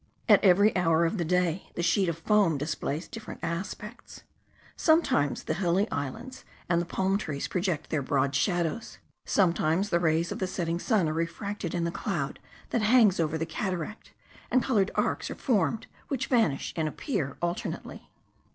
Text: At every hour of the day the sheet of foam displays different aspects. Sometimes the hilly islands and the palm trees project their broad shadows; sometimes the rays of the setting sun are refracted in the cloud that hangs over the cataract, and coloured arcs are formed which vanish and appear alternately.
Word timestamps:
At 0.27 0.43
every 0.43 0.75
hour 0.75 1.05
of 1.05 1.19
the 1.19 1.23
day 1.23 1.69
the 1.75 1.83
sheet 1.83 2.09
of 2.09 2.17
foam 2.17 2.57
displays 2.57 3.07
different 3.07 3.39
aspects. 3.43 4.23
Sometimes 4.75 5.43
the 5.43 5.53
hilly 5.53 5.87
islands 5.91 6.43
and 6.67 6.81
the 6.81 6.87
palm 6.87 7.19
trees 7.19 7.47
project 7.47 7.91
their 7.91 8.01
broad 8.01 8.33
shadows; 8.33 8.97
sometimes 9.27 9.89
the 9.89 9.99
rays 9.99 10.31
of 10.31 10.39
the 10.39 10.47
setting 10.47 10.79
sun 10.79 11.07
are 11.07 11.13
refracted 11.13 11.75
in 11.75 11.83
the 11.83 11.91
cloud 11.91 12.39
that 12.71 12.81
hangs 12.81 13.19
over 13.19 13.37
the 13.37 13.45
cataract, 13.45 14.11
and 14.49 14.63
coloured 14.63 14.89
arcs 14.95 15.29
are 15.29 15.35
formed 15.35 15.85
which 16.07 16.25
vanish 16.25 16.73
and 16.75 16.87
appear 16.87 17.37
alternately. 17.39 18.09